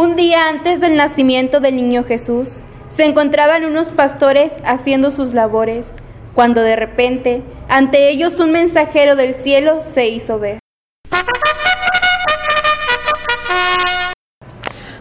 Un 0.00 0.16
día 0.16 0.48
antes 0.48 0.80
del 0.80 0.96
nacimiento 0.96 1.60
del 1.60 1.76
niño 1.76 2.04
Jesús, 2.04 2.60
se 2.88 3.04
encontraban 3.04 3.66
unos 3.66 3.88
pastores 3.88 4.50
haciendo 4.64 5.10
sus 5.10 5.34
labores, 5.34 5.88
cuando 6.32 6.62
de 6.62 6.74
repente, 6.74 7.42
ante 7.68 8.08
ellos 8.08 8.40
un 8.40 8.50
mensajero 8.50 9.14
del 9.14 9.34
cielo 9.34 9.80
se 9.82 10.08
hizo 10.08 10.38
ver. 10.38 10.58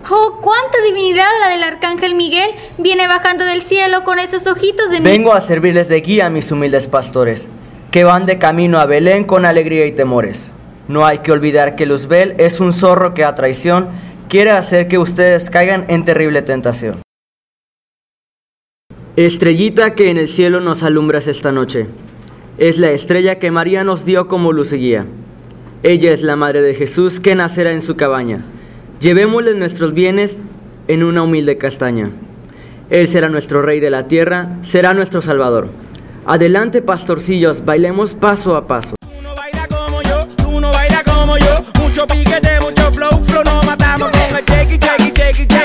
¡Oh, 0.09 0.41
cuánta 0.41 0.81
divinidad 0.85 1.29
la 1.40 1.50
del 1.52 1.63
arcángel 1.63 2.16
Miguel! 2.16 2.52
Viene 2.78 3.08
bajando 3.08 3.46
del 3.46 3.62
cielo 3.62 4.04
con 4.04 4.20
esos 4.20 4.47
ojitos 4.47 4.90
de... 4.90 5.00
Vengo 5.00 5.31
a 5.31 5.40
servirles 5.40 5.88
de 5.88 6.02
guía, 6.02 6.29
mis 6.29 6.52
humildes 6.52 6.88
pastores, 6.88 7.47
que 7.92 8.04
van 8.04 8.26
de 8.26 8.38
camino 8.38 8.81
a 8.81 8.86
Belén 8.86 9.24
con 9.24 9.46
alegría 9.46 9.86
y 9.86 9.94
temores. 9.94 10.52
No 10.90 11.06
hay 11.06 11.20
que 11.20 11.31
olvidar 11.31 11.76
que 11.76 11.86
Luzbel 11.86 12.36
es 12.38 12.60
un 12.60 12.74
zorro 12.74 13.13
que 13.13 13.24
a 13.24 13.36
traición 13.36 13.88
quiere 14.29 14.51
hacer 14.51 14.87
que 14.87 14.99
ustedes 14.99 15.49
caigan 15.49 15.85
en 15.89 16.05
terrible 16.05 16.43
tentación. 16.43 17.01
Estrellita 19.15 19.95
que 19.95 20.11
en 20.11 20.17
el 20.17 20.29
cielo 20.29 20.61
nos 20.61 20.83
alumbras 20.83 21.27
esta 21.27 21.51
noche, 21.51 21.87
es 22.57 22.77
la 22.77 22.91
estrella 22.91 23.39
que 23.39 23.51
María 23.51 23.84
nos 23.84 24.05
dio 24.05 24.27
como 24.27 24.53
luz 24.53 24.71
guía. 24.71 25.05
Ella 25.81 26.13
es 26.13 26.21
la 26.21 26.35
madre 26.35 26.61
de 26.61 26.75
Jesús 26.75 27.20
que 27.20 27.35
nacerá 27.35 27.71
en 27.71 27.81
su 27.81 27.95
cabaña. 27.95 28.39
Llevémosle 29.01 29.55
nuestros 29.55 29.93
bienes 29.93 30.39
en 30.87 31.03
una 31.03 31.23
humilde 31.23 31.57
castaña. 31.57 32.11
Él 32.89 33.07
será 33.07 33.29
nuestro 33.29 33.61
rey 33.61 33.79
de 33.79 33.89
la 33.89 34.07
tierra, 34.07 34.57
será 34.61 34.93
nuestro 34.93 35.21
salvador. 35.21 35.70
Adelante, 36.25 36.81
pastorcillos, 36.81 37.65
bailemos 37.65 38.13
paso 38.13 38.55
a 38.55 38.67
paso. 38.67 38.98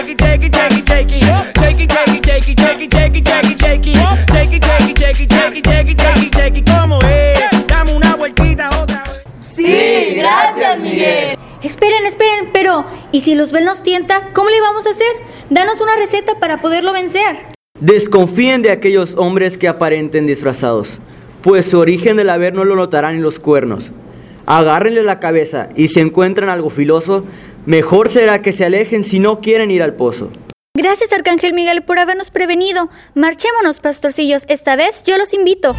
Shake 0.04 0.44
it, 0.44 0.54
una 7.94 8.16
vueltita 8.16 8.68
otra 8.80 9.02
vez. 9.04 9.22
Sí, 9.54 10.14
gracias, 10.16 10.80
Miguel. 10.80 11.38
Esperen, 11.62 12.06
esperen, 12.06 12.50
pero 12.52 12.84
¿y 13.12 13.20
si 13.20 13.34
Luzbel 13.34 13.64
nos 13.64 13.82
tienta? 13.82 14.30
¿Cómo 14.32 14.50
le 14.50 14.60
vamos 14.60 14.86
a 14.86 14.90
hacer? 14.90 15.06
Danos 15.50 15.80
una 15.80 15.96
receta 15.96 16.38
para 16.38 16.60
poderlo 16.60 16.92
vencer. 16.92 17.36
Desconfíen 17.80 18.62
de 18.62 18.70
aquellos 18.70 19.14
hombres 19.16 19.58
que 19.58 19.68
aparenten 19.68 20.26
disfrazados, 20.26 20.98
pues 21.42 21.66
su 21.66 21.78
origen 21.78 22.16
del 22.16 22.30
haber 22.30 22.54
no 22.54 22.64
lo 22.64 22.76
notarán 22.76 23.16
en 23.16 23.22
los 23.22 23.38
cuernos. 23.38 23.90
Agárrenle 24.46 25.02
la 25.02 25.20
cabeza 25.20 25.70
y 25.74 25.88
si 25.88 26.00
encuentran 26.00 26.50
algo 26.50 26.68
filoso, 26.68 27.24
mejor 27.66 28.08
será 28.08 28.40
que 28.40 28.52
se 28.52 28.64
alejen 28.64 29.04
si 29.04 29.18
no 29.18 29.40
quieren 29.40 29.70
ir 29.70 29.82
al 29.82 29.94
pozo. 29.94 30.30
Gracias, 30.76 31.12
Arcángel 31.12 31.54
Miguel, 31.54 31.82
por 31.82 31.98
habernos 31.98 32.30
prevenido. 32.30 32.90
Marchémonos, 33.14 33.80
pastorcillos. 33.80 34.44
Esta 34.48 34.74
vez 34.74 35.04
yo 35.04 35.16
los 35.18 35.32
invito. 35.32 35.72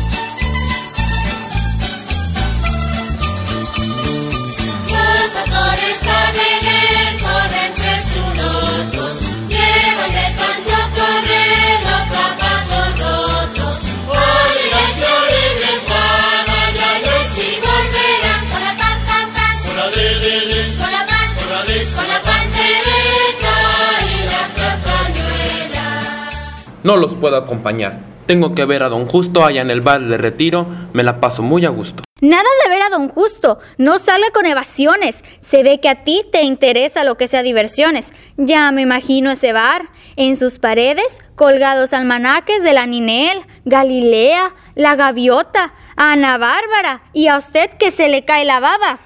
No 26.86 26.98
los 26.98 27.16
puedo 27.16 27.36
acompañar. 27.36 27.98
Tengo 28.28 28.54
que 28.54 28.64
ver 28.64 28.84
a 28.84 28.90
don 28.90 29.08
Justo 29.08 29.44
allá 29.44 29.64
en 29.64 29.72
el 29.72 29.82
bar 29.82 30.02
de 30.02 30.20
retiro. 30.20 30.68
Me 30.94 31.02
la 31.02 31.20
paso 31.20 31.42
muy 31.42 31.66
a 31.66 31.70
gusto. 31.70 32.04
Nada 32.22 32.48
de 32.64 32.70
ver 32.70 32.84
a 32.84 32.90
don 32.92 33.10
Justo. 33.10 33.58
No 33.80 33.98
salga 33.98 34.28
con 34.32 34.46
evasiones. 34.46 35.24
Se 35.42 35.64
ve 35.64 35.80
que 35.80 35.90
a 35.90 36.04
ti 36.04 36.22
te 36.32 36.44
interesa 36.44 37.04
lo 37.04 37.18
que 37.18 37.28
sea 37.28 37.42
diversiones. 37.42 38.10
Ya 38.38 38.70
me 38.70 38.84
imagino 38.84 39.32
ese 39.32 39.52
bar. 39.52 39.90
En 40.16 40.38
sus 40.38 40.60
paredes, 40.60 41.24
colgados 41.34 41.92
almanaques 41.92 42.62
de 42.62 42.74
la 42.74 42.86
Ninel, 42.86 43.42
Galilea, 43.66 44.54
la 44.76 44.96
Gaviota, 44.96 45.74
Ana 45.96 46.38
Bárbara 46.38 47.02
y 47.14 47.30
a 47.30 47.38
usted 47.40 47.72
que 47.80 47.90
se 47.90 48.10
le 48.10 48.26
cae 48.26 48.46
la 48.46 48.60
baba. 48.60 49.00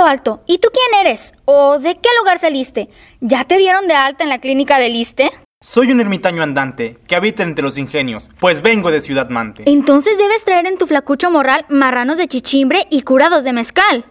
Alto, 0.00 0.10
alto. 0.10 0.42
¿Y 0.46 0.58
tú 0.58 0.68
quién 0.72 1.06
eres? 1.06 1.34
¿O 1.44 1.78
de 1.78 1.96
qué 1.96 2.08
lugar 2.18 2.40
saliste? 2.40 2.88
¿Ya 3.20 3.44
te 3.44 3.58
dieron 3.58 3.86
de 3.86 3.92
alta 3.92 4.24
en 4.24 4.30
la 4.30 4.38
clínica 4.38 4.78
del 4.78 4.94
Iste? 4.94 5.30
Soy 5.62 5.92
un 5.92 6.00
ermitaño 6.00 6.42
andante 6.42 6.96
que 7.06 7.16
habita 7.16 7.42
entre 7.42 7.62
los 7.62 7.76
ingenios, 7.76 8.30
pues 8.38 8.62
vengo 8.62 8.90
de 8.90 9.02
Ciudad 9.02 9.28
Mante. 9.28 9.64
Entonces 9.66 10.16
debes 10.16 10.42
traer 10.44 10.64
en 10.66 10.78
tu 10.78 10.86
flacucho 10.86 11.30
morral 11.30 11.66
marranos 11.68 12.16
de 12.16 12.28
chichimbre 12.28 12.86
y 12.88 13.02
curados 13.02 13.44
de 13.44 13.52
mezcal. 13.52 14.06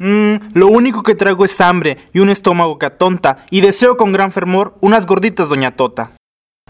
Mmm, 0.00 0.36
lo 0.54 0.66
único 0.66 1.04
que 1.04 1.14
traigo 1.14 1.44
es 1.44 1.60
hambre 1.60 1.98
y 2.12 2.18
un 2.18 2.28
estómago 2.28 2.76
que 2.76 2.86
atonta, 2.86 3.44
y 3.48 3.60
deseo 3.60 3.96
con 3.96 4.12
gran 4.12 4.32
fervor 4.32 4.76
unas 4.80 5.06
gorditas, 5.06 5.48
doña 5.48 5.76
Tota. 5.76 6.12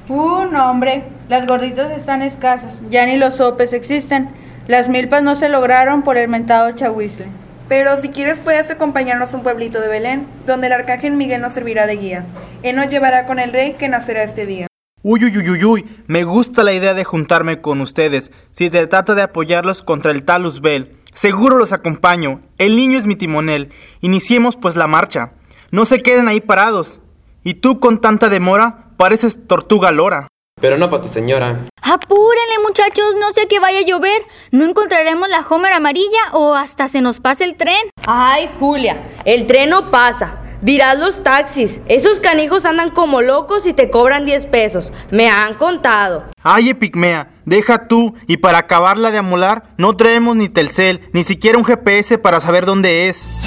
Uh, 0.09 0.45
no, 0.45 0.71
hombre, 0.71 1.05
las 1.31 1.47
gorditas 1.47 1.91
están 1.91 2.21
escasas, 2.21 2.83
ya 2.91 3.07
ni 3.07 3.17
los 3.17 3.37
sopes 3.37 3.73
existen. 3.73 4.29
Las 4.69 4.91
milpas 4.91 5.23
no 5.23 5.37
se 5.37 5.49
lograron 5.49 6.03
por 6.03 6.19
el 6.19 6.29
mentado 6.29 6.73
chahuizle. 6.73 7.29
Pero 7.69 8.01
si 8.01 8.11
quieres 8.11 8.39
puedes 8.41 8.71
acompañarnos 8.71 9.33
a 9.33 9.37
un 9.37 9.43
pueblito 9.43 9.81
de 9.81 9.89
Belén, 9.89 10.27
donde 10.47 10.69
el 10.69 10.73
arcángel 10.73 11.13
Miguel 11.13 11.41
nos 11.41 11.53
servirá 11.53 11.87
de 11.87 11.97
guía. 11.97 12.25
Él 12.63 12.77
nos 12.77 12.89
llevará 12.89 13.27
con 13.27 13.39
el 13.39 13.53
rey 13.53 13.75
que 13.75 13.89
nacerá 13.89 14.23
este 14.23 14.47
día. 14.47 14.67
Uy, 15.03 15.25
uy, 15.25 15.39
uy, 15.39 15.51
uy, 15.51 15.65
uy, 15.65 16.03
me 16.07 16.25
gusta 16.25 16.65
la 16.65 16.73
idea 16.73 16.95
de 16.95 17.05
juntarme 17.05 17.61
con 17.61 17.81
ustedes, 17.81 18.33
si 18.53 18.71
se 18.71 18.87
trata 18.89 19.15
de 19.15 19.23
apoyarlos 19.23 19.83
contra 19.83 20.11
el 20.11 20.25
tal 20.25 20.43
Luzbel. 20.43 20.97
Seguro 21.15 21.57
los 21.57 21.73
acompaño, 21.73 22.41
el 22.59 22.77
niño 22.77 22.99
es 22.99 23.07
mi 23.07 23.17
timonel. 23.17 23.71
Iniciemos 24.01 24.57
pues 24.57 24.77
la 24.77 24.87
marcha. 24.87 25.33
No 25.71 25.85
se 25.85 26.03
queden 26.03 26.29
ahí 26.29 26.41
parados. 26.41 27.01
Y 27.43 27.55
tú 27.55 27.81
con 27.81 28.01
tanta 28.01 28.29
demora, 28.29 28.91
pareces 28.97 29.47
tortuga 29.47 29.93
lora. 29.93 30.29
Pero 30.59 30.79
no 30.79 30.89
para 30.89 31.03
tu 31.03 31.09
señora. 31.09 31.67
Apúrenle, 31.83 32.59
muchachos, 32.67 33.15
no 33.21 33.31
sea 33.35 33.45
que 33.45 33.61
vaya 33.61 33.81
a 33.81 33.85
llover. 33.85 34.23
No 34.53 34.65
encontraremos 34.65 35.29
la 35.29 35.47
Homer 35.47 35.73
amarilla 35.73 36.33
o 36.33 36.55
hasta 36.55 36.89
se 36.89 37.03
nos 37.03 37.21
pase 37.21 37.45
el 37.45 37.57
tren. 37.57 37.91
Ay, 38.07 38.49
Julia, 38.59 39.07
el 39.27 39.47
tren 39.47 39.69
no 39.69 39.91
pasa. 39.91 40.39
Dirás 40.63 40.99
los 40.99 41.23
taxis. 41.23 41.83
Esos 41.89 42.21
canijos 42.21 42.65
andan 42.65 42.89
como 42.89 43.21
locos 43.21 43.67
y 43.67 43.75
te 43.75 43.91
cobran 43.91 44.25
10 44.25 44.47
pesos. 44.47 44.95
Me 45.11 45.29
han 45.29 45.55
contado. 45.55 46.25
Ay, 46.43 46.71
Epigmea, 46.71 47.29
deja 47.45 47.87
tú, 47.87 48.15
y 48.27 48.39
para 48.39 48.57
acabarla 48.59 49.11
de 49.11 49.19
amolar, 49.19 49.65
no 49.77 49.95
traemos 49.95 50.37
ni 50.37 50.49
Telcel, 50.49 51.03
ni 51.13 51.23
siquiera 51.23 51.59
un 51.59 51.67
GPS 51.67 52.17
para 52.17 52.41
saber 52.41 52.65
dónde 52.65 53.11
es. 53.11 53.46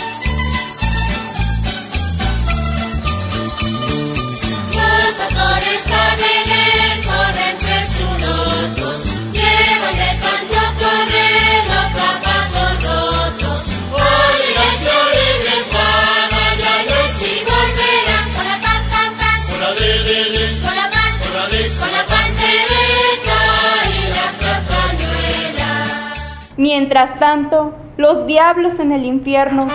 Mientras 26.60 27.18
tanto, 27.18 27.74
los 27.96 28.28
diablos 28.28 28.82
en 28.82 28.92
el 28.92 29.06
infierno 29.06 29.70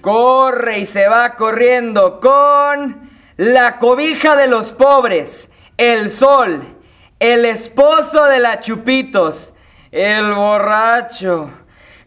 corre 0.00 0.78
y 0.80 0.86
se 0.86 1.06
va 1.06 1.36
corriendo 1.36 2.18
con 2.18 3.08
la 3.36 3.78
cobija 3.78 4.34
de 4.34 4.48
los 4.48 4.72
pobres, 4.72 5.48
el 5.76 6.10
sol, 6.10 6.76
el 7.20 7.44
esposo 7.44 8.24
de 8.24 8.40
la 8.40 8.58
Chupitos, 8.58 9.54
el 9.92 10.34
borracho, 10.34 11.52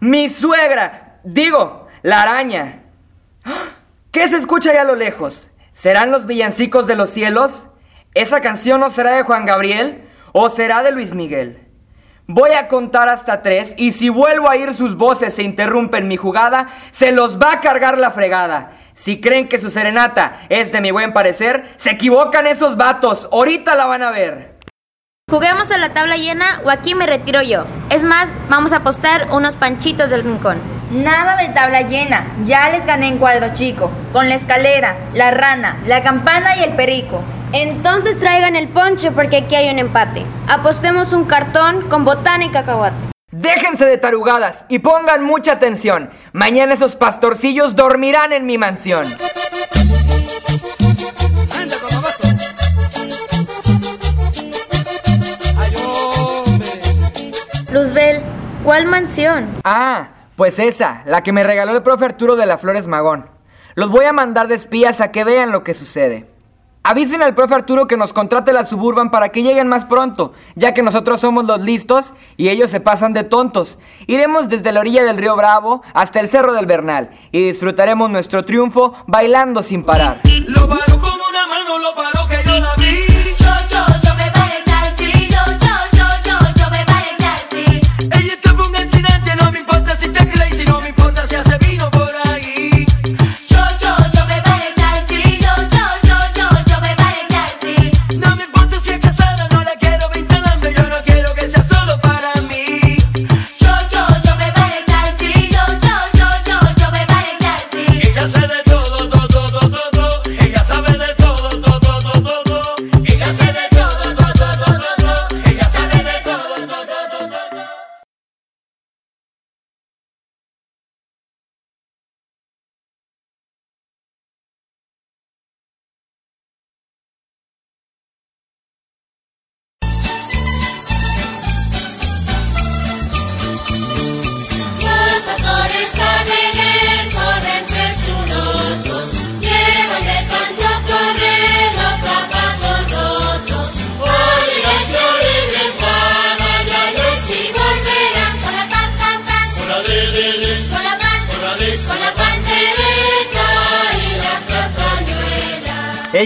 mi 0.01 0.27
suegra, 0.27 1.21
digo, 1.23 1.87
la 2.01 2.23
araña. 2.23 2.83
¿Qué 4.11 4.27
se 4.27 4.37
escucha 4.37 4.71
allá 4.71 4.81
a 4.81 4.85
lo 4.85 4.95
lejos? 4.95 5.51
¿Serán 5.73 6.11
los 6.11 6.25
villancicos 6.25 6.87
de 6.87 6.95
los 6.95 7.09
cielos? 7.09 7.67
¿Esa 8.13 8.41
canción 8.41 8.79
no 8.79 8.89
será 8.89 9.11
de 9.11 9.23
Juan 9.23 9.45
Gabriel 9.45 10.03
o 10.31 10.49
será 10.49 10.81
de 10.81 10.91
Luis 10.91 11.13
Miguel? 11.13 11.67
Voy 12.29 12.51
a 12.51 12.67
contar 12.67 13.07
hasta 13.07 13.41
tres 13.41 13.73
y 13.77 13.93
si 13.93 14.09
vuelvo 14.09 14.47
a 14.47 14.51
oír 14.51 14.73
sus 14.73 14.97
voces 14.97 15.39
e 15.39 15.43
interrumpen 15.43 16.09
mi 16.09 16.17
jugada, 16.17 16.67
se 16.91 17.11
los 17.11 17.39
va 17.39 17.53
a 17.53 17.61
cargar 17.61 17.97
la 17.97 18.11
fregada. 18.11 18.73
Si 18.93 19.21
creen 19.21 19.47
que 19.47 19.59
su 19.59 19.69
serenata 19.69 20.41
es 20.49 20.71
de 20.71 20.81
mi 20.81 20.91
buen 20.91 21.13
parecer, 21.13 21.71
se 21.77 21.91
equivocan 21.91 22.47
esos 22.47 22.75
vatos. 22.75 23.29
Ahorita 23.31 23.75
la 23.75 23.85
van 23.85 24.03
a 24.03 24.11
ver. 24.11 24.57
Juguemos 25.29 25.71
a 25.71 25.77
la 25.77 25.93
tabla 25.93 26.17
llena 26.17 26.61
o 26.65 26.69
aquí 26.69 26.95
me 26.95 27.05
retiro 27.05 27.41
yo. 27.41 27.65
Es 27.89 28.03
más, 28.03 28.29
vamos 28.49 28.73
a 28.73 28.77
apostar 28.77 29.27
unos 29.31 29.55
panchitos 29.55 30.09
del 30.09 30.23
rincón. 30.23 30.76
Nada 30.91 31.35
de 31.35 31.49
tabla 31.49 31.81
llena, 31.81 32.25
ya 32.45 32.69
les 32.69 32.85
gané 32.85 33.07
en 33.07 33.17
cuadro 33.17 33.53
chico, 33.53 33.91
con 34.13 34.29
la 34.29 34.35
escalera, 34.35 34.95
la 35.13 35.31
rana, 35.31 35.75
la 35.85 36.01
campana 36.01 36.55
y 36.55 36.63
el 36.63 36.73
perico. 36.73 37.21
Entonces 37.51 38.17
traigan 38.19 38.55
el 38.55 38.69
ponche 38.69 39.11
porque 39.11 39.37
aquí 39.37 39.55
hay 39.55 39.69
un 39.69 39.79
empate. 39.79 40.25
Apostemos 40.47 41.11
un 41.11 41.25
cartón 41.25 41.89
con 41.89 42.05
botana 42.05 42.45
y 42.45 42.49
cacahuate. 42.49 42.95
Déjense 43.31 43.85
de 43.85 43.97
tarugadas 43.97 44.65
y 44.69 44.79
pongan 44.79 45.25
mucha 45.25 45.51
atención. 45.51 46.09
Mañana 46.31 46.73
esos 46.73 46.95
pastorcillos 46.95 47.75
dormirán 47.75 48.31
en 48.31 48.45
mi 48.45 48.57
mansión. 48.57 49.05
Luzbel, 57.73 58.21
¿cuál 58.63 58.85
mansión? 58.85 59.49
Ah, 59.65 60.07
pues 60.37 60.59
esa, 60.59 61.01
la 61.07 61.23
que 61.23 61.33
me 61.33 61.43
regaló 61.43 61.71
el 61.71 61.81
profe 61.81 62.05
Arturo 62.05 62.35
de 62.35 62.45
la 62.45 62.59
Flores 62.59 62.85
Magón. 62.85 63.27
Los 63.73 63.89
voy 63.89 64.05
a 64.05 64.13
mandar 64.13 64.47
de 64.47 64.53
espías 64.53 65.01
a 65.01 65.11
que 65.11 65.23
vean 65.23 65.51
lo 65.51 65.63
que 65.63 65.73
sucede. 65.73 66.29
Avisen 66.83 67.23
al 67.23 67.33
profe 67.33 67.55
Arturo 67.55 67.87
que 67.87 67.97
nos 67.97 68.13
contrate 68.13 68.53
la 68.53 68.63
Suburban 68.63 69.09
para 69.09 69.29
que 69.29 69.41
lleguen 69.41 69.67
más 69.67 69.85
pronto, 69.85 70.33
ya 70.53 70.75
que 70.75 70.83
nosotros 70.83 71.21
somos 71.21 71.45
los 71.45 71.59
listos 71.61 72.13
y 72.37 72.49
ellos 72.49 72.69
se 72.69 72.79
pasan 72.79 73.13
de 73.13 73.23
tontos. 73.23 73.79
Iremos 74.05 74.47
desde 74.47 74.71
la 74.71 74.81
orilla 74.81 75.03
del 75.03 75.17
río 75.17 75.35
Bravo 75.35 75.81
hasta 75.95 76.19
el 76.19 76.29
Cerro 76.29 76.53
del 76.53 76.67
Bernal 76.67 77.09
y 77.31 77.47
disfrutaremos 77.47 78.07
nuestro 78.11 78.45
triunfo 78.45 78.93
bailando 79.07 79.63
sin 79.63 79.83
parar. 79.83 80.21
Lo 80.47 80.69
paro 80.69 81.01
como 81.01 81.23
una 81.29 81.47
mano, 81.47 81.79
lo 81.79 81.95
paro 81.95 82.16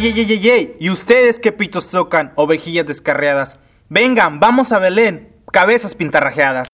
¡Ey, 0.02 0.08
ey, 0.08 0.20
ey, 0.20 0.32
ey, 0.32 0.50
ey! 0.50 0.78
¿Y 0.80 0.90
ustedes 0.90 1.40
qué 1.40 1.52
pitos 1.52 1.90
tocan, 1.90 2.34
ovejillas 2.36 2.88
descarriadas? 2.88 3.58
Vengan, 3.88 4.40
vamos 4.40 4.72
a 4.72 4.80
Belén, 4.80 5.36
cabezas 5.52 5.94
pintarrajeadas. 5.94 6.70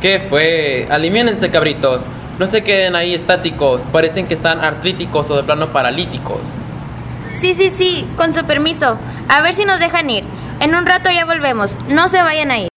¿Qué 0.00 0.20
fue? 0.20 0.86
Alimíenense, 0.88 1.50
cabritos. 1.50 2.04
No 2.38 2.46
se 2.46 2.62
queden 2.62 2.94
ahí 2.94 3.14
estáticos. 3.14 3.82
Parecen 3.90 4.28
que 4.28 4.34
están 4.34 4.60
artríticos 4.60 5.28
o 5.30 5.36
de 5.36 5.42
plano 5.42 5.72
paralíticos. 5.72 6.42
Sí, 7.32 7.52
sí, 7.52 7.68
sí, 7.68 8.06
con 8.16 8.32
su 8.32 8.44
permiso. 8.44 8.96
A 9.28 9.42
ver 9.42 9.54
si 9.54 9.64
nos 9.64 9.80
dejan 9.80 10.08
ir. 10.08 10.22
En 10.60 10.76
un 10.76 10.86
rato 10.86 11.10
ya 11.10 11.24
volvemos. 11.24 11.76
No 11.88 12.06
se 12.06 12.22
vayan 12.22 12.52
a 12.52 12.60
ir. 12.60 12.68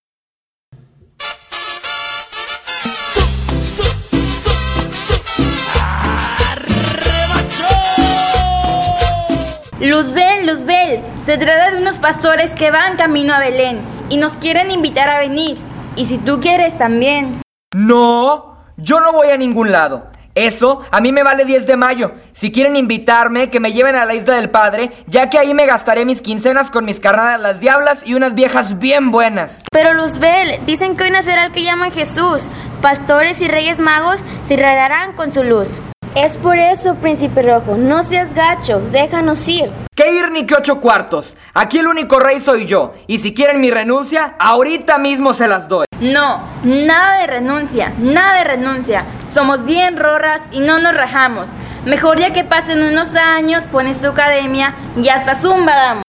Luzbel, 9.81 10.45
Luzbel, 10.45 11.01
se 11.25 11.39
trata 11.39 11.72
de 11.72 11.81
unos 11.81 11.98
pastores 11.98 12.54
que 12.54 12.69
van 12.69 12.98
camino 12.98 13.33
a 13.33 13.39
Belén 13.39 13.80
y 14.10 14.18
nos 14.18 14.33
quieren 14.33 14.69
invitar 14.69 15.10
a 15.10 15.18
venir. 15.18 15.57
Y 15.95 16.06
si 16.06 16.19
tú 16.19 16.39
quieres 16.39 16.78
también. 16.78 17.42
No, 17.74 18.57
yo 18.78 19.00
no 19.00 19.12
voy 19.12 19.30
a 19.30 19.38
ningún 19.38 19.72
lado. 19.72 20.06
Eso 20.36 20.81
a 20.92 21.01
mí 21.01 21.12
me 21.12 21.24
vale 21.24 21.45
10 21.45 21.66
de 21.66 21.78
mayo. 21.78 22.14
Si 22.31 22.52
quieren 22.52 22.76
invitarme, 22.76 23.50
que 23.50 23.59
me 23.59 23.73
lleven 23.73 23.95
a 23.95 24.06
la 24.06 24.14
isla 24.14 24.35
del 24.35 24.52
padre, 24.52 24.92
ya 25.07 25.31
que 25.31 25.40
ahí 25.40 25.56
me 25.56 25.66
gastaré 25.66 26.06
mis 26.06 26.21
quincenas 26.21 26.69
con 26.69 26.85
mis 26.85 27.00
carnadas 27.00 27.42
las 27.42 27.59
diablas 27.59 28.04
y 28.06 28.14
unas 28.14 28.35
viejas 28.35 28.78
bien 28.78 29.09
buenas. 29.09 29.64
Pero 29.71 29.95
Luzbel, 29.95 30.64
dicen 30.68 30.95
que 30.95 31.06
hoy 31.06 31.09
nacerá 31.09 31.47
el 31.47 31.54
que 31.54 31.64
llaman 31.64 31.92
Jesús. 31.92 32.50
Pastores 32.83 33.42
y 33.42 33.47
reyes 33.47 33.80
magos 33.80 34.23
se 34.44 34.54
irradiarán 34.54 35.14
con 35.14 35.33
su 35.33 35.44
luz. 35.44 35.81
Es 36.13 36.35
por 36.35 36.57
eso, 36.57 36.95
príncipe 36.95 37.41
rojo, 37.41 37.77
no 37.77 38.03
seas 38.03 38.33
gacho, 38.33 38.81
déjanos 38.91 39.47
ir. 39.47 39.71
Que 39.95 40.11
ir 40.11 40.30
ni 40.30 40.45
que 40.45 40.56
ocho 40.56 40.81
cuartos. 40.81 41.37
Aquí 41.53 41.80
el 41.80 41.87
único 41.87 42.19
rey 42.19 42.41
soy 42.41 42.65
yo. 42.65 42.94
Y 43.07 43.19
si 43.19 43.33
quieren 43.33 43.61
mi 43.61 43.71
renuncia, 43.71 44.35
ahorita 44.37 44.97
mismo 44.97 45.33
se 45.33 45.47
las 45.47 45.69
doy. 45.69 45.85
No, 46.01 46.41
nada 46.65 47.19
de 47.19 47.27
renuncia, 47.27 47.94
nada 47.97 48.39
de 48.39 48.44
renuncia. 48.44 49.06
Somos 49.33 49.63
bien 49.63 49.95
rorras 49.95 50.41
y 50.51 50.59
no 50.59 50.80
nos 50.80 50.94
rajamos. 50.94 51.51
Mejor 51.85 52.19
ya 52.19 52.33
que 52.33 52.44
pasen 52.44 52.83
unos 52.83 53.15
años, 53.15 53.63
pones 53.71 54.01
tu 54.01 54.07
academia 54.07 54.75
y 54.97 55.07
hasta 55.07 55.35
zumba 55.35 55.73
damos. 55.73 56.03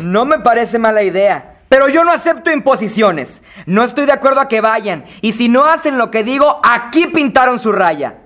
No 0.00 0.24
me 0.24 0.38
parece 0.38 0.78
mala 0.78 1.02
idea. 1.02 1.53
Pero 1.74 1.88
yo 1.88 2.04
no 2.04 2.12
acepto 2.12 2.52
imposiciones. 2.52 3.42
No 3.66 3.82
estoy 3.82 4.06
de 4.06 4.12
acuerdo 4.12 4.40
a 4.40 4.46
que 4.46 4.60
vayan. 4.60 5.04
Y 5.22 5.32
si 5.32 5.48
no 5.48 5.64
hacen 5.64 5.98
lo 5.98 6.08
que 6.08 6.22
digo, 6.22 6.60
aquí 6.62 7.08
pintaron 7.08 7.58
su 7.58 7.72
raya. 7.72 8.18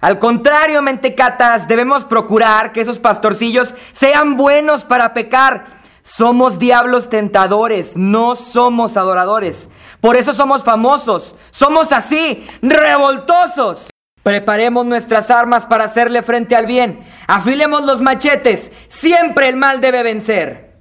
Al 0.00 0.18
contrario, 0.18 0.80
mentecatas, 0.80 1.68
debemos 1.68 2.06
procurar 2.06 2.72
que 2.72 2.80
esos 2.80 2.98
pastorcillos 2.98 3.74
sean 3.92 4.38
buenos 4.38 4.84
para 4.84 5.12
pecar. 5.12 5.64
Somos 6.02 6.58
diablos 6.58 7.10
tentadores, 7.10 7.98
no 7.98 8.34
somos 8.34 8.96
adoradores. 8.96 9.68
Por 10.00 10.16
eso 10.16 10.32
somos 10.32 10.64
famosos. 10.64 11.36
Somos 11.50 11.92
así, 11.92 12.48
revoltosos. 12.62 13.90
Preparemos 14.22 14.86
nuestras 14.86 15.30
armas 15.30 15.66
para 15.66 15.84
hacerle 15.84 16.22
frente 16.22 16.56
al 16.56 16.64
bien. 16.64 17.00
Afilemos 17.26 17.82
los 17.84 18.00
machetes. 18.00 18.72
Siempre 18.88 19.50
el 19.50 19.56
mal 19.56 19.82
debe 19.82 20.02
vencer. 20.02 20.78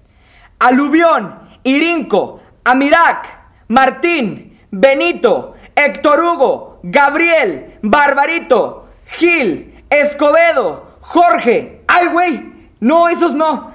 Aluvión, 0.60 1.45
Irinco, 1.66 2.42
Amirac, 2.64 3.28
Martín, 3.70 4.60
Benito, 4.70 5.56
Héctor 5.76 6.20
Hugo, 6.22 6.80
Gabriel, 6.84 7.80
Barbarito, 7.82 8.88
Gil, 9.18 9.84
Escobedo, 9.90 10.98
Jorge. 11.02 11.82
¡Ay, 11.88 12.08
güey! 12.08 12.54
No, 12.80 13.10
esos 13.10 13.34
no. 13.34 13.72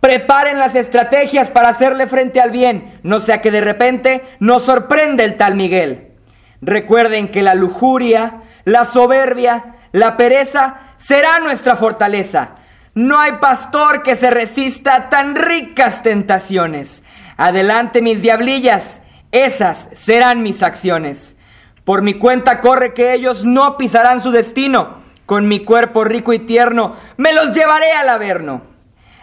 Preparen 0.00 0.58
las 0.58 0.74
estrategias 0.74 1.48
para 1.48 1.68
hacerle 1.68 2.08
frente 2.08 2.40
al 2.40 2.50
bien, 2.50 2.98
no 3.04 3.20
sea 3.20 3.40
que 3.40 3.52
de 3.52 3.60
repente 3.60 4.22
nos 4.40 4.64
sorprenda 4.64 5.22
el 5.22 5.36
tal 5.36 5.54
Miguel. 5.54 6.12
Recuerden 6.60 7.28
que 7.28 7.42
la 7.42 7.54
lujuria, 7.54 8.42
la 8.64 8.84
soberbia, 8.84 9.76
la 9.92 10.16
pereza 10.16 10.80
será 10.96 11.38
nuestra 11.38 11.76
fortaleza. 11.76 12.56
No 12.94 13.20
hay 13.20 13.32
pastor 13.32 14.02
que 14.02 14.16
se 14.16 14.28
resista 14.28 14.96
a 14.96 15.08
tan 15.08 15.36
ricas 15.36 16.02
tentaciones. 16.02 17.04
Adelante 17.38 18.02
mis 18.02 18.20
diablillas, 18.20 19.00
esas 19.30 19.88
serán 19.92 20.42
mis 20.42 20.64
acciones. 20.64 21.36
Por 21.84 22.02
mi 22.02 22.14
cuenta 22.14 22.60
corre 22.60 22.94
que 22.94 23.14
ellos 23.14 23.44
no 23.44 23.78
pisarán 23.78 24.20
su 24.20 24.32
destino. 24.32 24.96
Con 25.24 25.46
mi 25.46 25.60
cuerpo 25.60 26.02
rico 26.02 26.32
y 26.32 26.40
tierno 26.40 26.96
me 27.16 27.32
los 27.32 27.52
llevaré 27.52 27.92
al 27.92 28.08
averno. 28.08 28.62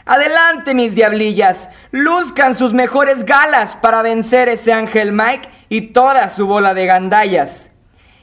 Adelante 0.05 0.73
mis 0.73 0.95
diablillas, 0.95 1.69
luzcan 1.91 2.55
sus 2.55 2.73
mejores 2.73 3.25
galas 3.25 3.75
para 3.75 4.01
vencer 4.01 4.47
ese 4.47 4.71
ángel 4.71 5.11
Mike 5.11 5.49
y 5.67 5.81
toda 5.87 6.29
su 6.29 6.47
bola 6.47 6.73
de 6.73 6.85
gandallas. 6.85 7.71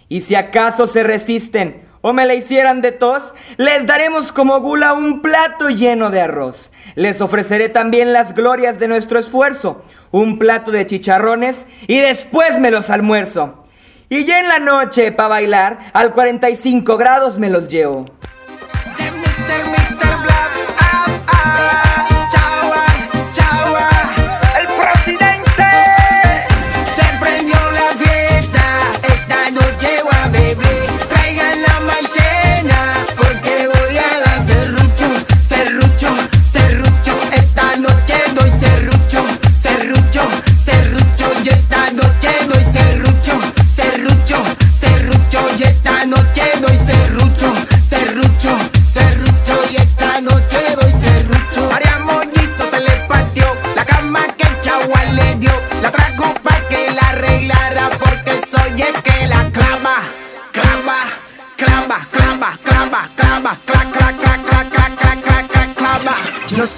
Y 0.09 0.23
si 0.23 0.37
acaso 0.37 0.87
se 0.87 1.03
resisten 1.03 1.87
o 2.03 2.13
me 2.13 2.27
la 2.27 2.35
hicieran 2.35 2.83
de 2.83 2.93
tos, 2.93 3.35
les 3.57 3.87
daremos 3.87 4.33
como 4.33 4.61
gula 4.61 4.93
un 4.93 5.23
plato 5.23 5.71
lleno 5.71 6.11
de 6.11 6.21
arroz. 6.21 6.71
Les 6.95 7.21
ofreceré 7.21 7.69
también 7.71 8.13
las 8.13 8.35
glorias 8.35 8.79
de 8.79 8.89
nuestro 8.89 9.19
esfuerzo, 9.19 9.83
un 10.11 10.39
plato 10.39 10.71
de 10.71 10.87
chicharrones 10.87 11.67
y 11.87 11.99
después 11.99 12.59
me 12.59 12.71
los 12.71 12.91
almuerzo. 12.91 13.65
Y 14.09 14.27
ya 14.27 14.41
en 14.41 14.49
la 14.49 14.59
noche, 14.59 15.11
para 15.11 15.31
bailar, 15.31 15.79
al 15.95 16.13
45 16.13 16.99
grados 16.99 17.39
me 17.39 17.49
los 17.49 17.69
llevo. 17.69 18.05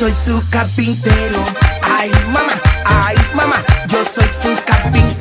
Soy 0.04 0.12
su 0.12 0.50
carpintero, 0.50 1.42
ay 1.98 2.10
mamá, 2.26 2.60
ay 2.84 3.16
mamá, 3.34 3.64
yo 3.88 4.04
soy 4.04 4.28
su 4.28 4.54
carpintero, 4.66 5.13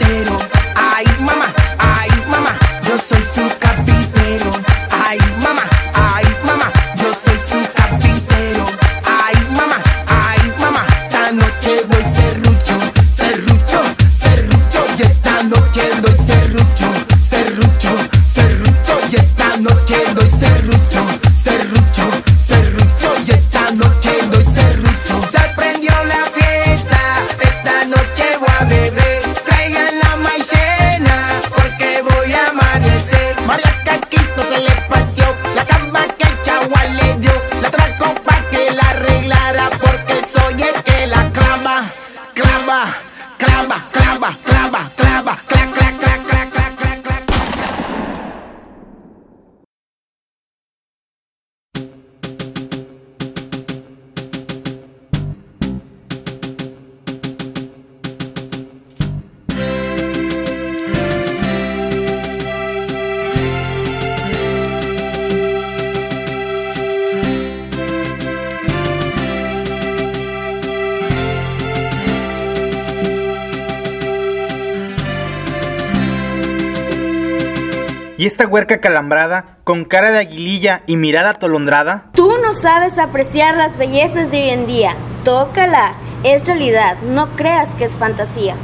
Y 78.24 78.25
esta 78.25 78.48
huerca 78.48 78.80
calambrada, 78.80 79.58
con 79.65 79.84
cara 79.84 80.12
de 80.12 80.20
aguililla 80.20 80.82
y 80.88 80.96
mirada 80.96 81.32
atolondrada, 81.32 82.06
Tú 82.13 82.32
no 82.42 82.53
sabes 82.53 82.98
apreciar 82.98 83.58
las 83.58 83.77
bellezas 83.77 84.32
de 84.32 84.44
hoy 84.44 84.50
en 84.51 84.65
día. 84.65 84.96
Tócala. 85.25 85.96
Es 86.24 86.48
realidad. 86.48 86.96
No 87.01 87.27
creas 87.36 87.75
que 87.75 87.84
es 87.84 87.98
fantasía. 87.98 88.56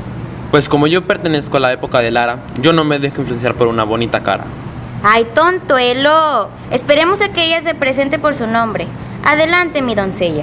Pues 0.50 0.70
como 0.70 0.88
yo 0.88 1.06
pertenezco 1.06 1.58
a 1.58 1.60
la 1.60 1.74
época 1.74 2.00
de 2.00 2.10
Lara, 2.10 2.40
yo 2.62 2.72
no 2.72 2.86
me 2.86 3.00
dejo 3.00 3.20
influenciar 3.20 3.54
por 3.54 3.68
una 3.68 3.84
bonita 3.84 4.24
cara. 4.24 4.46
Ay, 5.04 5.28
tontuelo. 5.36 6.48
Esperemos 6.72 7.20
a 7.20 7.34
que 7.34 7.44
ella 7.44 7.60
se 7.60 7.76
presente 7.76 8.18
por 8.18 8.36
su 8.36 8.48
nombre. 8.48 8.88
Adelante, 9.26 9.82
mi 9.82 9.94
doncella. 9.94 10.42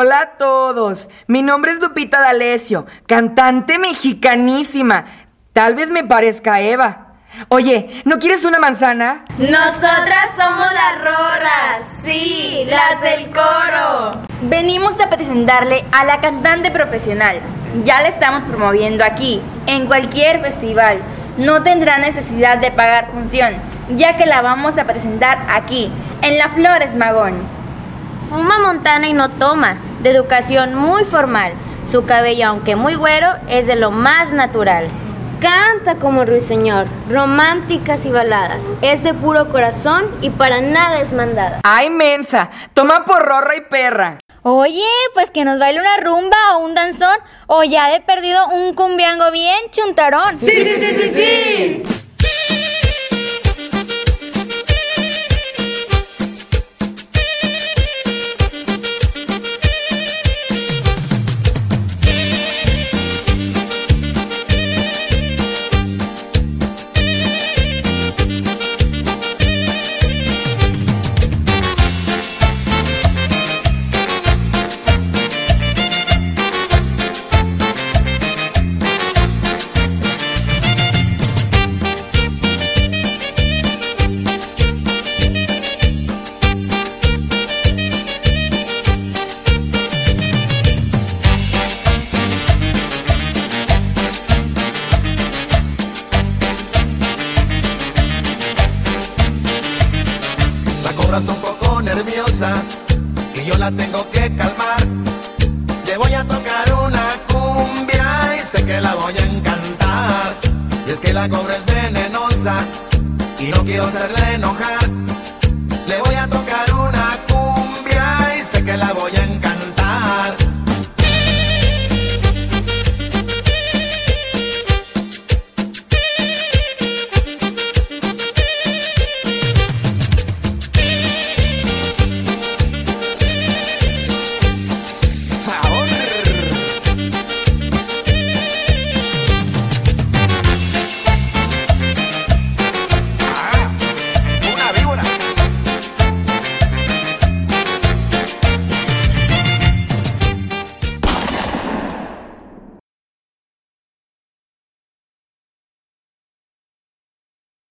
Hola 0.00 0.20
a 0.20 0.30
todos, 0.38 1.10
mi 1.26 1.42
nombre 1.42 1.72
es 1.72 1.80
Lupita 1.80 2.20
D'Alessio, 2.20 2.86
cantante 3.08 3.80
mexicanísima. 3.80 5.06
Tal 5.52 5.74
vez 5.74 5.90
me 5.90 6.04
parezca 6.04 6.60
Eva. 6.60 7.14
Oye, 7.48 8.02
¿no 8.04 8.20
quieres 8.20 8.44
una 8.44 8.60
manzana? 8.60 9.24
Nosotras 9.38 10.30
somos 10.36 10.68
las 10.72 10.98
rorras, 11.00 11.82
sí, 12.04 12.64
las 12.68 13.00
del 13.00 13.28
coro. 13.30 14.22
Venimos 14.42 15.00
a 15.00 15.10
presentarle 15.10 15.84
a 15.90 16.04
la 16.04 16.20
cantante 16.20 16.70
profesional. 16.70 17.40
Ya 17.82 18.00
la 18.00 18.06
estamos 18.06 18.44
promoviendo 18.44 19.02
aquí, 19.02 19.42
en 19.66 19.86
cualquier 19.86 20.40
festival. 20.40 21.00
No 21.38 21.64
tendrá 21.64 21.98
necesidad 21.98 22.58
de 22.58 22.70
pagar 22.70 23.10
función, 23.10 23.56
ya 23.96 24.16
que 24.16 24.26
la 24.26 24.42
vamos 24.42 24.78
a 24.78 24.84
presentar 24.84 25.38
aquí, 25.48 25.90
en 26.22 26.38
la 26.38 26.50
Flores 26.50 26.94
Magón. 26.94 27.34
Fuma 28.28 28.60
montana 28.60 29.08
y 29.08 29.12
no 29.12 29.28
toma. 29.28 29.78
De 30.00 30.10
educación 30.10 30.74
muy 30.76 31.04
formal. 31.04 31.52
Su 31.82 32.04
cabello, 32.04 32.46
aunque 32.46 32.76
muy 32.76 32.94
güero, 32.94 33.34
es 33.48 33.66
de 33.66 33.74
lo 33.74 33.90
más 33.90 34.32
natural. 34.32 34.88
Canta 35.40 35.96
como 35.96 36.24
ruiseñor, 36.24 36.86
románticas 37.08 38.06
y 38.06 38.10
baladas. 38.10 38.64
Es 38.80 39.02
de 39.02 39.14
puro 39.14 39.48
corazón 39.50 40.04
y 40.20 40.30
para 40.30 40.60
nada 40.60 41.00
es 41.00 41.12
mandada. 41.12 41.60
¡Ay, 41.64 41.90
mensa! 41.90 42.50
Toma 42.74 43.04
por 43.04 43.24
rorra 43.24 43.56
y 43.56 43.62
perra. 43.62 44.18
Oye, 44.42 44.86
pues 45.14 45.30
que 45.30 45.44
nos 45.44 45.58
baile 45.58 45.80
una 45.80 45.96
rumba 45.98 46.36
o 46.54 46.58
un 46.58 46.74
danzón 46.74 47.16
o 47.48 47.64
ya 47.64 47.90
de 47.90 48.00
perdido 48.00 48.48
un 48.48 48.74
cumbiango 48.74 49.30
bien 49.32 49.58
chuntarón. 49.70 50.38
Sí, 50.38 50.46
sí, 50.46 50.74
sí, 50.80 50.96
sí, 50.96 51.12
sí. 51.12 51.97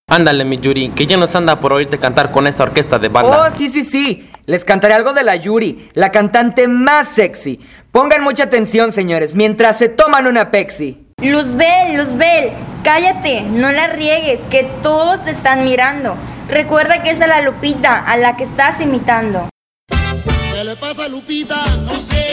Ándale, 0.09 0.45
mi 0.45 0.57
Yuri, 0.57 0.87
que 0.89 1.05
ya 1.05 1.17
nos 1.17 1.35
anda 1.35 1.59
por 1.59 1.73
oírte 1.73 1.99
cantar 1.99 2.31
con 2.31 2.47
esta 2.47 2.63
orquesta 2.63 2.97
de 2.97 3.09
banda. 3.09 3.41
Oh, 3.41 3.57
sí, 3.57 3.69
sí, 3.69 3.83
sí. 3.83 4.31
Les 4.45 4.63
cantaré 4.63 4.93
algo 4.93 5.11
de 5.11 5.21
la 5.21 5.35
Yuri, 5.35 5.89
la 5.95 6.13
cantante 6.13 6.69
más 6.69 7.09
sexy. 7.09 7.59
Pongan 7.91 8.23
mucha 8.23 8.45
atención, 8.45 8.93
señores, 8.93 9.35
mientras 9.35 9.77
se 9.77 9.89
toman 9.89 10.25
una 10.25 10.49
Pepsi. 10.49 11.05
Luzbel, 11.21 11.97
Luzbel, 11.97 12.51
cállate, 12.85 13.41
no 13.41 13.69
la 13.73 13.87
riegues, 13.87 14.43
que 14.49 14.63
todos 14.81 15.25
te 15.25 15.31
están 15.31 15.65
mirando. 15.65 16.15
Recuerda 16.47 17.03
que 17.03 17.09
es 17.09 17.19
a 17.19 17.27
la 17.27 17.41
Lupita 17.41 17.99
a 17.99 18.15
la 18.15 18.37
que 18.37 18.45
estás 18.45 18.79
imitando. 18.79 19.49
¿Qué 19.89 20.63
le 20.63 20.77
pasa 20.77 21.03
a 21.03 21.09
Lupita? 21.09 21.57
No 21.83 21.89
sé. 21.89 22.26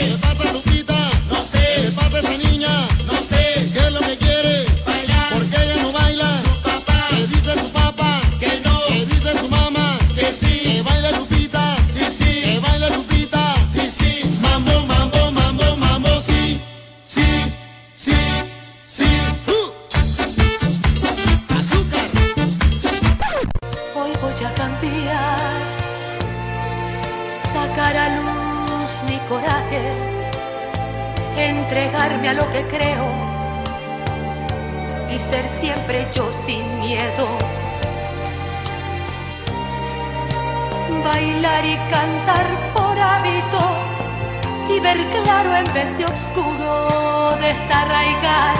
Desarraigar 47.45 48.55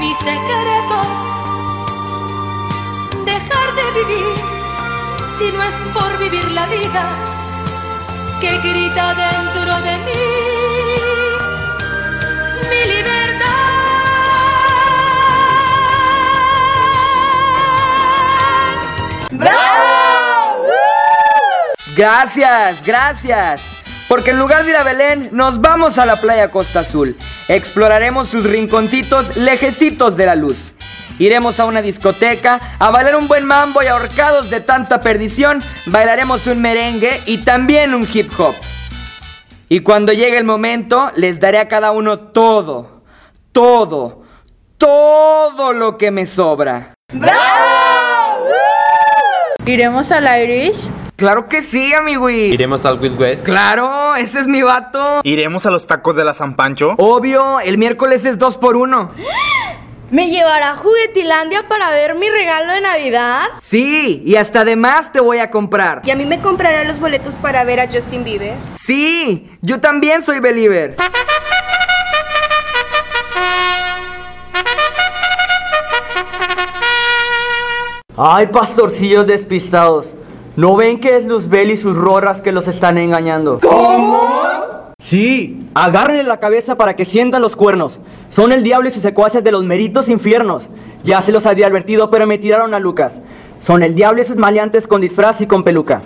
mis 0.00 0.16
secretos 0.18 1.14
dejar 3.24 3.68
de 3.80 3.86
vivir 3.98 4.36
si 5.38 5.46
no 5.52 5.62
es 5.62 5.76
por 5.94 6.18
vivir 6.18 6.50
la 6.50 6.66
vida 6.66 7.04
que 8.40 8.58
grita 8.58 9.14
dentro 9.14 9.72
de 9.86 9.94
mí 10.06 10.26
mi 12.70 12.82
libertad. 12.94 13.48
Gracias, 21.96 22.84
gracias. 22.84 23.62
Porque 24.08 24.30
en 24.30 24.38
lugar 24.38 24.64
de 24.64 24.70
ir 24.70 24.76
a 24.76 24.84
Belén, 24.84 25.28
nos 25.32 25.60
vamos 25.60 25.98
a 25.98 26.06
la 26.06 26.16
playa 26.16 26.50
Costa 26.50 26.80
Azul. 26.80 27.16
Exploraremos 27.48 28.28
sus 28.28 28.44
rinconcitos 28.44 29.36
lejecitos 29.36 30.16
de 30.16 30.26
la 30.26 30.34
luz. 30.34 30.74
Iremos 31.18 31.58
a 31.58 31.64
una 31.64 31.80
discoteca 31.82 32.60
a 32.78 32.90
bailar 32.90 33.16
un 33.16 33.26
buen 33.26 33.46
mambo 33.46 33.82
y 33.82 33.86
ahorcados 33.86 34.50
de 34.50 34.60
tanta 34.60 35.00
perdición, 35.00 35.62
bailaremos 35.86 36.46
un 36.46 36.60
merengue 36.60 37.20
y 37.26 37.38
también 37.38 37.94
un 37.94 38.06
hip 38.12 38.30
hop. 38.38 38.54
Y 39.70 39.80
cuando 39.80 40.12
llegue 40.12 40.38
el 40.38 40.44
momento, 40.44 41.10
les 41.16 41.40
daré 41.40 41.58
a 41.58 41.68
cada 41.68 41.90
uno 41.90 42.18
todo, 42.18 43.02
todo, 43.52 44.22
todo 44.76 45.72
lo 45.72 45.98
que 45.98 46.10
me 46.10 46.26
sobra. 46.26 46.94
¿Iremos 49.64 50.12
al 50.12 50.42
Irish? 50.42 50.88
Claro 51.18 51.48
que 51.48 51.62
sí, 51.62 51.92
amigui. 51.92 52.52
Iremos 52.52 52.86
al 52.86 53.00
Wild 53.00 53.20
West. 53.20 53.42
Claro, 53.44 54.14
ese 54.14 54.38
es 54.38 54.46
mi 54.46 54.62
vato. 54.62 55.20
¿Iremos 55.24 55.66
a 55.66 55.70
los 55.72 55.84
tacos 55.84 56.14
de 56.14 56.24
la 56.24 56.32
San 56.32 56.54
Pancho? 56.54 56.94
Obvio, 56.96 57.58
el 57.58 57.76
miércoles 57.76 58.24
es 58.24 58.38
dos 58.38 58.56
por 58.56 58.76
uno. 58.76 59.10
¿Me 60.12 60.30
llevará 60.30 60.70
a 60.70 60.76
Juguetilandia 60.76 61.66
para 61.66 61.90
ver 61.90 62.14
mi 62.14 62.30
regalo 62.30 62.72
de 62.72 62.82
Navidad? 62.82 63.46
Sí, 63.60 64.22
y 64.24 64.36
hasta 64.36 64.60
además 64.60 65.10
te 65.10 65.18
voy 65.18 65.38
a 65.38 65.50
comprar. 65.50 66.02
¿Y 66.04 66.12
a 66.12 66.14
mí 66.14 66.24
me 66.24 66.38
comprará 66.38 66.84
los 66.84 67.00
boletos 67.00 67.34
para 67.34 67.64
ver 67.64 67.80
a 67.80 67.88
Justin 67.88 68.22
Bieber? 68.22 68.54
Sí, 68.78 69.50
yo 69.60 69.80
también 69.80 70.22
soy 70.22 70.38
believer. 70.38 70.98
Ay, 78.16 78.46
pastorcillos 78.46 79.26
despistados. 79.26 80.14
¿No 80.58 80.74
ven 80.74 80.98
que 80.98 81.14
es 81.14 81.24
Luzbel 81.24 81.70
y 81.70 81.76
sus 81.76 81.96
rorras 81.96 82.40
que 82.40 82.50
los 82.50 82.66
están 82.66 82.98
engañando? 82.98 83.60
¿Cómo? 83.60 84.92
Sí, 84.98 85.64
agárrenle 85.72 86.24
la 86.24 86.40
cabeza 86.40 86.76
para 86.76 86.96
que 86.96 87.04
sientan 87.04 87.42
los 87.42 87.54
cuernos. 87.54 88.00
Son 88.28 88.50
el 88.50 88.64
diablo 88.64 88.88
y 88.88 88.90
sus 88.90 89.02
secuaces 89.02 89.44
de 89.44 89.52
los 89.52 89.62
meritos 89.62 90.08
infiernos. 90.08 90.64
Ya 91.04 91.20
se 91.20 91.30
los 91.30 91.46
había 91.46 91.68
advertido, 91.68 92.10
pero 92.10 92.26
me 92.26 92.38
tiraron 92.38 92.74
a 92.74 92.80
Lucas. 92.80 93.20
Son 93.60 93.84
el 93.84 93.94
diablo 93.94 94.20
y 94.20 94.24
sus 94.24 94.36
maleantes 94.36 94.88
con 94.88 95.00
disfraz 95.00 95.40
y 95.42 95.46
con 95.46 95.62
peluca. 95.62 96.02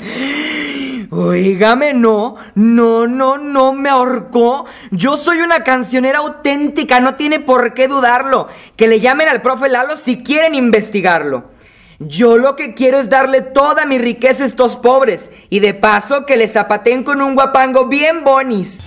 Oígame, 1.09 1.95
no, 1.95 2.37
no, 2.55 3.07
no, 3.07 3.39
no 3.39 3.73
me 3.73 3.89
ahorcó. 3.89 4.67
Yo 4.91 5.17
soy 5.17 5.39
una 5.39 5.65
cancionera 5.65 6.19
auténtica, 6.19 7.01
no 7.01 7.15
tiene 7.15 7.41
por 7.41 7.73
qué 7.73 7.89
dudarlo. 7.89 8.49
Que 8.77 8.87
le 8.87 9.01
llamen 9.01 9.31
al 9.31 9.41
profe 9.41 9.71
Lalo 9.71 9.97
si 9.97 10.23
quieren 10.23 10.55
investigarlo. 10.55 11.52
Yo 12.07 12.37
lo 12.37 12.57
que 12.57 12.75
quiero 12.75 12.99
es 12.99 13.09
darle 13.09 13.43
toda 13.43 13.87
mi 13.87 13.99
riqueza 13.99 14.43
a 14.43 14.47
estos 14.47 14.77
pobres 14.77 15.31
y 15.51 15.61
de 15.61 15.75
paso 15.75 16.27
que 16.27 16.37
les 16.37 16.53
zapateen 16.53 17.05
con 17.05 17.21
un 17.21 17.35
guapango 17.35 17.87
bien 17.87 18.25
bonis. 18.25 18.81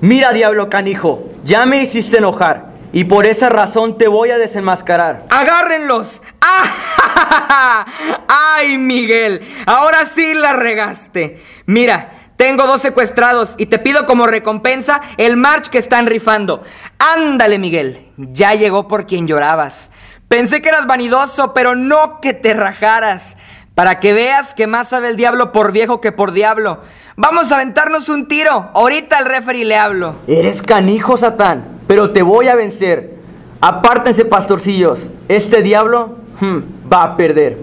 Mira, 0.00 0.32
diablo 0.32 0.70
canijo, 0.70 1.24
ya 1.42 1.66
me 1.66 1.82
hiciste 1.82 2.18
enojar 2.18 2.68
y 2.92 3.04
por 3.04 3.26
esa 3.26 3.48
razón 3.48 3.98
te 3.98 4.06
voy 4.06 4.30
a 4.30 4.38
desenmascarar. 4.38 5.24
¡Agárrenlos! 5.28 6.22
¡Ah! 6.40 7.84
¡Ay, 8.28 8.78
Miguel! 8.78 9.40
Ahora 9.66 10.04
sí 10.06 10.34
la 10.34 10.52
regaste. 10.52 11.42
Mira, 11.66 12.12
tengo 12.36 12.68
dos 12.68 12.80
secuestrados 12.80 13.56
y 13.58 13.66
te 13.66 13.80
pido 13.80 14.06
como 14.06 14.28
recompensa 14.28 15.02
el 15.16 15.36
march 15.36 15.66
que 15.66 15.78
están 15.78 16.06
rifando. 16.06 16.62
Ándale, 16.98 17.58
Miguel. 17.58 18.06
Ya 18.16 18.54
llegó 18.54 18.86
por 18.86 19.04
quien 19.04 19.26
llorabas. 19.26 19.90
Pensé 20.28 20.62
que 20.62 20.68
eras 20.68 20.86
vanidoso, 20.86 21.52
pero 21.54 21.74
no 21.74 22.20
que 22.20 22.34
te 22.34 22.54
rajaras. 22.54 23.36
Para 23.78 24.00
que 24.00 24.12
veas 24.12 24.56
que 24.56 24.66
más 24.66 24.88
sabe 24.88 25.08
el 25.08 25.14
diablo 25.14 25.52
por 25.52 25.70
viejo 25.70 26.00
que 26.00 26.10
por 26.10 26.32
diablo. 26.32 26.80
Vamos 27.14 27.52
a 27.52 27.54
aventarnos 27.54 28.08
un 28.08 28.26
tiro. 28.26 28.70
Ahorita 28.74 29.18
al 29.18 29.24
referee 29.24 29.64
le 29.64 29.76
hablo. 29.76 30.16
Eres 30.26 30.62
canijo, 30.62 31.16
Satán, 31.16 31.64
pero 31.86 32.10
te 32.10 32.22
voy 32.22 32.48
a 32.48 32.56
vencer. 32.56 33.14
Apártense, 33.60 34.24
pastorcillos. 34.24 35.06
Este 35.28 35.62
diablo 35.62 36.16
hmm, 36.40 36.92
va 36.92 37.04
a 37.04 37.16
perder. 37.16 37.56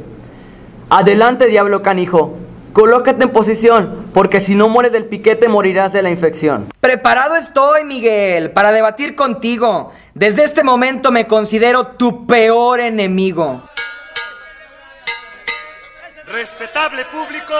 Adelante, 0.89 1.47
diablo 1.47 1.81
canijo. 1.81 2.37
Colócate 2.71 3.25
en 3.25 3.31
posición, 3.31 4.05
porque 4.13 4.39
si 4.39 4.55
no 4.55 4.69
mueres 4.69 4.93
del 4.93 5.07
piquete 5.07 5.49
morirás 5.49 5.91
de 5.91 6.01
la 6.01 6.11
infección. 6.11 6.71
Preparado 6.79 7.35
estoy, 7.35 7.83
Miguel, 7.83 8.51
para 8.51 8.71
debatir 8.71 9.15
contigo. 9.15 9.91
Desde 10.13 10.45
este 10.45 10.63
momento 10.63 11.11
me 11.11 11.27
considero 11.27 11.87
tu 11.87 12.25
peor 12.25 12.79
enemigo. 12.79 13.63
Respetable 16.27 17.05
público, 17.05 17.53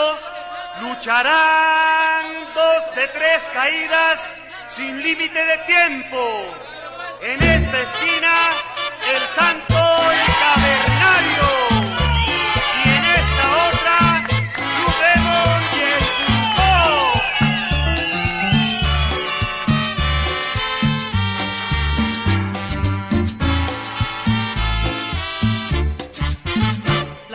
lucharán 0.81 2.25
dos 2.55 2.95
de 2.95 3.07
tres 3.09 3.49
caídas 3.53 4.33
sin 4.67 5.03
límite 5.03 5.43
de 5.43 5.57
tiempo. 5.59 6.55
En 7.21 7.43
esta 7.43 7.81
esquina, 7.81 8.33
el 9.13 9.21
santo 9.27 9.73
y 9.73 10.31
cavernario. 10.41 11.84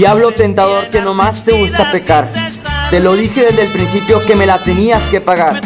Diablo 0.00 0.32
tentador 0.32 0.88
que 0.88 1.02
nomás 1.02 1.44
te 1.44 1.52
gusta 1.52 1.92
pecar. 1.92 2.26
Te 2.88 3.00
lo 3.00 3.16
dije 3.16 3.44
desde 3.44 3.64
el 3.64 3.68
principio 3.68 4.24
que 4.24 4.34
me 4.34 4.46
la 4.46 4.56
tenías 4.56 5.06
que 5.08 5.20
pagar. 5.20 5.60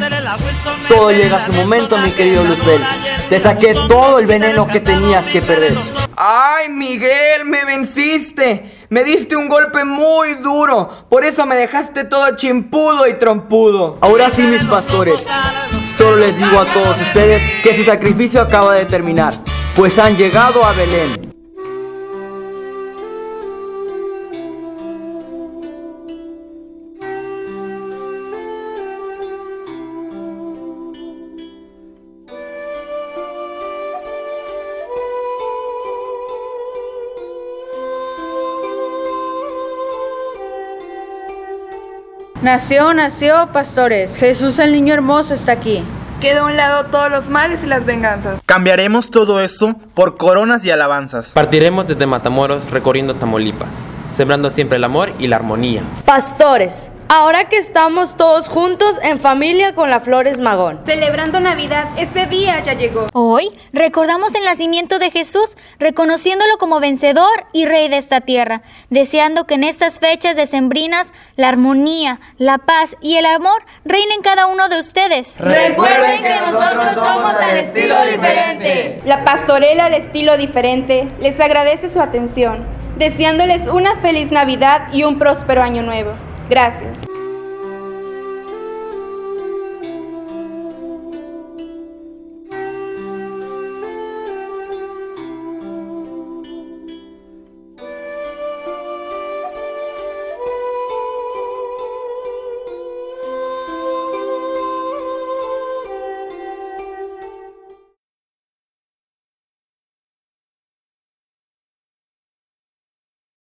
Todo 0.88 1.12
llega 1.12 1.36
a 1.36 1.46
su 1.46 1.52
momento, 1.52 1.96
mi 1.98 2.10
querido 2.10 2.42
Luzbel. 2.42 2.82
Te 3.28 3.38
saqué 3.38 3.74
todo 3.86 4.18
el 4.18 4.26
veneno 4.26 4.66
que 4.66 4.80
tenías 4.80 5.24
que 5.26 5.40
perder. 5.40 5.78
¡Ay, 6.16 6.68
Miguel! 6.68 7.44
¡Me 7.44 7.64
venciste! 7.64 8.72
Me 8.88 9.04
diste 9.04 9.36
un 9.36 9.46
golpe 9.46 9.84
muy 9.84 10.34
duro. 10.34 11.06
Por 11.08 11.24
eso 11.24 11.46
me 11.46 11.54
dejaste 11.54 12.02
todo 12.02 12.34
chimpudo 12.34 13.06
y 13.06 13.14
trompudo. 13.14 13.98
Ahora 14.00 14.30
sí, 14.30 14.42
mis 14.42 14.64
pastores. 14.64 15.24
Solo 15.96 16.16
les 16.16 16.36
digo 16.36 16.58
a 16.58 16.64
todos 16.64 17.00
ustedes 17.00 17.40
que 17.62 17.76
su 17.76 17.84
sacrificio 17.84 18.40
acaba 18.40 18.74
de 18.74 18.84
terminar, 18.84 19.32
pues 19.76 19.96
han 20.00 20.16
llegado 20.16 20.64
a 20.64 20.72
Belén. 20.72 21.23
Nació, 42.44 42.92
nació, 42.92 43.48
pastores. 43.54 44.18
Jesús 44.18 44.58
el 44.58 44.72
niño 44.72 44.92
hermoso 44.92 45.32
está 45.32 45.52
aquí. 45.52 45.82
Queda 46.20 46.42
a 46.42 46.44
un 46.44 46.58
lado 46.58 46.90
todos 46.90 47.10
los 47.10 47.30
males 47.30 47.64
y 47.64 47.66
las 47.66 47.86
venganzas. 47.86 48.38
Cambiaremos 48.44 49.10
todo 49.10 49.40
eso 49.40 49.76
por 49.94 50.18
coronas 50.18 50.62
y 50.66 50.70
alabanzas. 50.70 51.30
Partiremos 51.30 51.86
desde 51.86 52.04
Matamoros 52.04 52.70
recorriendo 52.70 53.14
Tamaulipas, 53.14 53.70
sembrando 54.14 54.50
siempre 54.50 54.76
el 54.76 54.84
amor 54.84 55.10
y 55.18 55.26
la 55.26 55.36
armonía. 55.36 55.80
Pastores, 56.04 56.90
ahora 57.08 57.48
que 57.48 57.56
estamos 57.56 58.16
todos 58.16 58.48
juntos 58.48 58.98
en 59.02 59.18
familia 59.18 59.74
con 59.74 59.90
la 59.90 60.00
Flores 60.00 60.40
Magón. 60.40 60.80
Celebrando 60.84 61.40
Navidad, 61.40 61.86
este 61.96 62.26
día 62.26 62.60
ya 62.60 62.74
llegó. 62.74 63.08
Hoy 63.12 63.50
recordamos 63.72 64.34
el 64.34 64.44
nacimiento 64.44 64.98
de 64.98 65.10
Jesús, 65.10 65.56
reconociéndolo 65.78 66.58
como 66.58 66.80
vencedor 66.80 67.44
y 67.52 67.66
rey 67.66 67.88
de 67.88 67.98
esta 67.98 68.20
tierra, 68.20 68.62
deseando 68.90 69.46
que 69.46 69.54
en 69.54 69.64
estas 69.64 69.98
fechas 69.98 70.36
decembrinas 70.36 71.12
la 71.36 71.48
armonía, 71.48 72.20
la 72.38 72.58
paz 72.58 72.96
y 73.00 73.16
el 73.16 73.26
amor 73.26 73.64
reinen 73.84 74.12
en 74.14 74.22
cada 74.22 74.46
uno 74.46 74.68
de 74.68 74.80
ustedes. 74.80 75.34
Recuerden 75.38 76.22
que 76.22 76.40
nosotros 76.40 76.94
somos 76.94 77.34
al 77.34 77.56
estilo 77.56 77.96
diferente. 78.06 79.00
La 79.04 79.24
pastorela 79.24 79.86
al 79.86 79.94
estilo 79.94 80.36
diferente 80.36 81.08
les 81.20 81.38
agradece 81.40 81.92
su 81.92 82.00
atención, 82.00 82.64
deseándoles 82.96 83.68
una 83.68 83.96
feliz 83.96 84.30
Navidad 84.30 84.88
y 84.92 85.04
un 85.04 85.18
próspero 85.18 85.62
año 85.62 85.82
nuevo. 85.82 86.12
Gracias. 86.48 87.13